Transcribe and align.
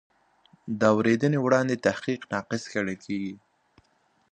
د 0.79 0.81
اورېدنې 0.95 1.39
وړاندې 1.41 1.81
تحقیق 1.85 2.21
ناقص 2.33 2.63
ګڼل 2.73 2.95
کېږي. 3.05 3.33